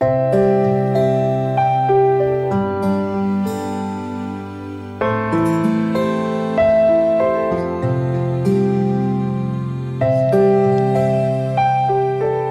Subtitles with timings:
[0.00, 0.06] 弟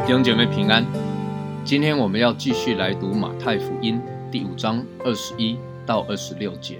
[0.07, 0.85] 兄姐妹平安，
[1.65, 3.99] 今天我们要继续来读马太福音
[4.31, 6.77] 第五章二十一到二十六节。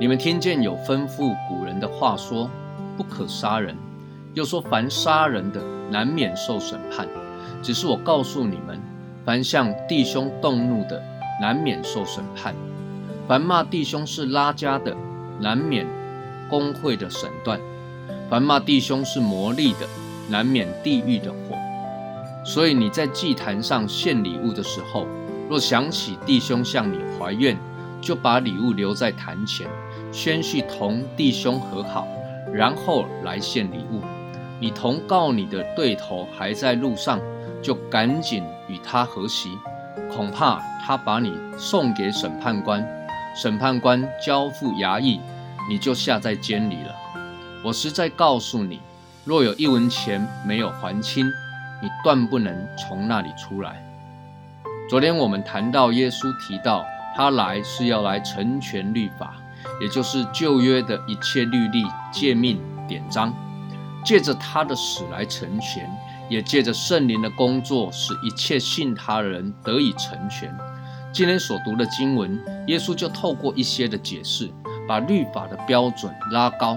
[0.00, 2.48] 你们听见有吩咐古人的话说，
[2.96, 3.74] 不可杀人，
[4.34, 7.08] 又说凡杀人的难免受审判。
[7.60, 8.80] 只是我告诉你们，
[9.28, 11.02] 凡向弟兄动怒的，
[11.38, 12.54] 难免受审判；
[13.28, 14.96] 凡骂弟兄是拉家的，
[15.38, 15.86] 难免
[16.48, 17.58] 公会的审断；
[18.30, 19.86] 凡骂弟兄是魔力的，
[20.30, 21.54] 难免地狱的火。
[22.42, 25.06] 所以你在祭坛上献礼物的时候，
[25.50, 27.54] 若想起弟兄向你怀怨，
[28.00, 29.68] 就把礼物留在坛前，
[30.10, 32.08] 先去同弟兄和好，
[32.50, 34.00] 然后来献礼物。
[34.58, 37.20] 你同告你的对头还在路上，
[37.60, 39.58] 就赶紧与他和席，
[40.14, 42.86] 恐怕他把你送给审判官，
[43.34, 45.20] 审判官交付衙役，
[45.68, 46.94] 你就下在监里了。
[47.64, 48.80] 我实在告诉你，
[49.24, 51.26] 若有一文钱没有还清，
[51.82, 53.84] 你断不能从那里出来。
[54.88, 59.34] 昨天我们谈到耶稣提到他来是要来成全律法，
[59.80, 63.34] 也就是旧约的一切律例、诫命、典章，
[64.04, 65.90] 借着他的死来成全，
[66.28, 70.54] 也借着圣灵的工作，使一切信他人得以成全。
[71.12, 74.50] 今天所读的经文，耶稣就透过一些的解释，
[74.86, 76.76] 把律法的标准拉高。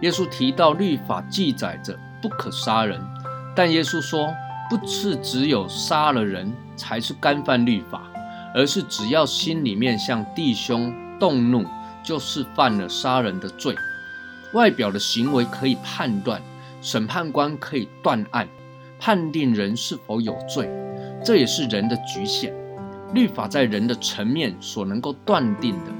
[0.00, 3.00] 耶稣提到律法记载着不可杀人。
[3.56, 4.32] 但耶稣说，
[4.68, 8.02] 不是只有杀了人才是干犯律法，
[8.54, 11.64] 而是只要心里面向弟兄动怒，
[12.02, 13.74] 就是犯了杀人的罪。
[14.52, 16.40] 外表的行为可以判断，
[16.80, 18.48] 审判官可以断案，
[18.98, 20.68] 判定人是否有罪，
[21.24, 22.52] 这也是人的局限。
[23.12, 25.92] 律法在人的层面所能够断定的，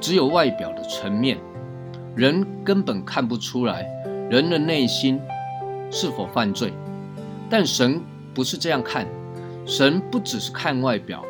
[0.00, 1.38] 只有外表的层面，
[2.14, 3.86] 人根本看不出来
[4.30, 5.18] 人的内心
[5.90, 6.72] 是否犯罪。
[7.48, 8.00] 但神
[8.34, 9.06] 不是这样看，
[9.64, 11.24] 神不只是看外表，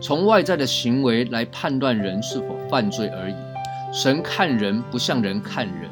[0.00, 3.34] 从外在的行为来判断人是否犯罪而已。
[3.92, 5.90] 神看人不像人看人，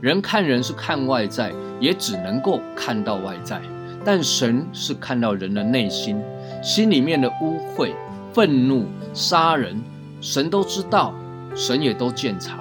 [0.00, 3.60] 人看人是看外在，也只能够看到外在。
[4.04, 6.20] 但神是看到人的内心，
[6.62, 7.92] 心里面的污秽、
[8.32, 9.82] 愤怒、杀人，
[10.20, 11.14] 神都知道，
[11.54, 12.58] 神也都鉴察。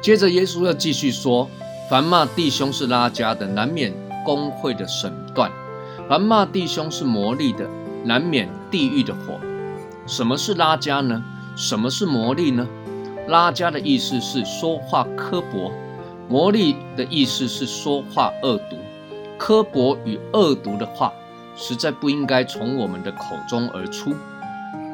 [0.00, 1.48] 接着耶稣要继续说：
[1.90, 3.92] 凡骂弟兄是拉家的，难免
[4.24, 5.50] 公会的审断。
[6.08, 7.68] 凡骂弟兄是魔力的，
[8.04, 9.38] 难免地狱的火。
[10.06, 11.22] 什么是拉加呢？
[11.56, 12.66] 什么是魔力呢？
[13.28, 15.70] 拉加的意思是说话刻薄，
[16.28, 18.76] 魔力的意思是说话恶毒。
[19.40, 21.10] 刻薄与恶毒的话，
[21.56, 24.14] 实在不应该从我们的口中而出。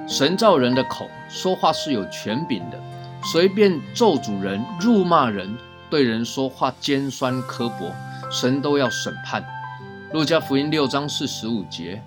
[0.06, 2.78] 神造人的口说话是有权柄的，
[3.24, 5.52] 随便咒诅人、辱骂人、
[5.90, 7.92] 对人说话尖酸刻薄，
[8.30, 9.44] 神都要审判。
[10.12, 12.00] 路加福音六章四十五节，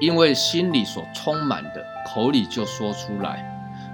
[0.00, 3.48] 因为心里所充满的，口里就说出来。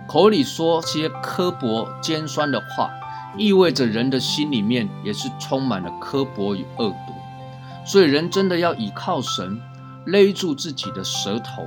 [0.08, 2.90] 口里说些刻薄尖酸的话，
[3.36, 7.09] 意味着人的心里面也是充满了刻薄与恶毒。
[7.90, 9.60] 所以人真的要倚靠神，
[10.06, 11.66] 勒住自己的舌头，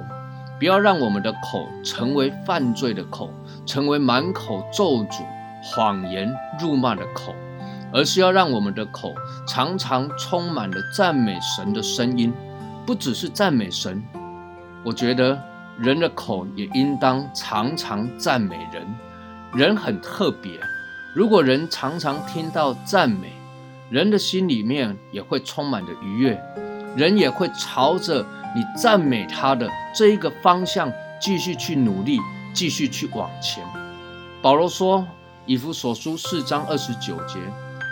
[0.57, 3.29] 不要让我们的口成为犯罪的口，
[3.66, 5.25] 成为满口咒诅、
[5.61, 7.35] 谎言、辱骂的口。
[7.91, 9.13] 而是要让我们的口
[9.45, 12.34] 常常充满了赞美神的声音，
[12.85, 14.01] 不只是赞美神。
[14.85, 15.38] 我觉得
[15.78, 18.88] 人的口也应当常常赞美人。
[19.53, 20.57] 人很特别，
[21.13, 23.34] 如果人常常听到赞美，
[23.90, 26.42] 人的心里面也会充满着愉悦，
[26.96, 32.20] 人也会朝着你赞美他的这一个方向继续去努力，
[32.54, 33.64] 继续去往前。
[34.42, 35.06] 保罗说，
[35.46, 37.40] 以弗所书四章二十九节。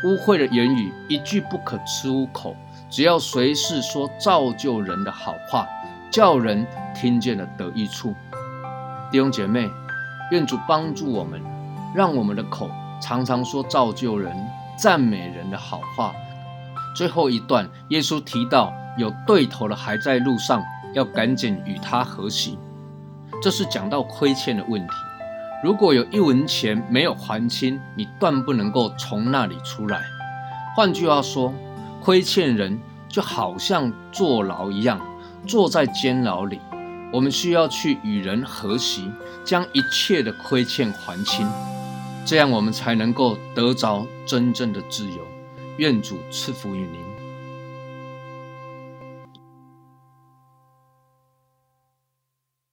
[0.03, 2.55] 污秽的言语一句不可出口，
[2.89, 5.67] 只要随时说造就人的好话，
[6.09, 6.65] 叫人
[6.95, 8.15] 听见了得益处。
[9.11, 9.69] 弟兄姐妹，
[10.31, 11.39] 愿主帮助我们，
[11.93, 12.67] 让我们的口
[12.99, 14.35] 常常说造就人、
[14.77, 16.13] 赞美人的好话。
[16.95, 20.61] 最后一段，耶稣提到有对头的还在路上，
[20.93, 22.57] 要赶紧与他和席。
[23.41, 24.93] 这是讲到亏欠的问题。
[25.63, 30.01] 如果有一文钱没有还清，你断不能够从那里出来。
[30.75, 31.53] 换句话说，
[32.01, 34.99] 亏欠人就好像坐牢一样，
[35.47, 36.59] 坐在监牢里。
[37.13, 39.11] 我们需要去与人和席，
[39.45, 41.47] 将一切的亏欠还清，
[42.25, 45.27] 这样我们才能够得着真正的自由。
[45.77, 47.10] 愿主赐福于您。